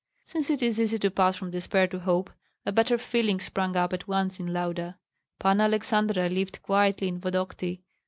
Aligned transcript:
Since 0.25 0.49
it 0.49 0.63
is 0.63 0.81
easy 0.81 0.97
to 0.97 1.11
pass 1.11 1.35
from 1.35 1.51
despair 1.51 1.85
to 1.89 1.99
hope, 1.99 2.31
a 2.65 2.71
better 2.71 2.97
feeling 2.97 3.39
sprang 3.39 3.75
up 3.75 3.93
at 3.93 4.07
once 4.07 4.39
in 4.39 4.51
Lauda. 4.51 4.97
Panna 5.37 5.65
Aleksandra 5.69 6.27
lived 6.27 6.63
quietly 6.63 7.07
in 7.07 7.19
Vodokty. 7.21 7.81